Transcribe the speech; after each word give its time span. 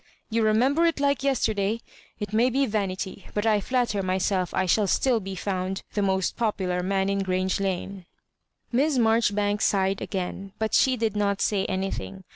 "You 0.31 0.41
remember 0.41 0.87
it 0.87 0.99
like 0.99 1.21
yesterday 1.21 1.73
1 1.73 1.79
It 2.21 2.33
may 2.33 2.49
be 2.49 2.65
vanity, 2.65 3.27
but 3.35 3.45
I 3.45 3.61
flatter 3.61 4.01
myself 4.01 4.51
I 4.51 4.65
shall 4.65 4.87
still 4.87 5.19
be 5.19 5.35
found 5.35 5.83
the 5.93 6.01
most 6.01 6.35
popular 6.35 6.81
man 6.81 7.07
in 7.07 7.21
GTrange 7.21 7.59
Lane." 7.59 8.07
Miss 8.71 8.97
Marjoribanks 8.97 9.63
sighed 9.65 10.01
again, 10.01 10.53
but 10.57 10.73
she 10.73 10.97
did 10.97 11.15
not 11.15 11.39
say 11.39 11.65
anything. 11.65 12.23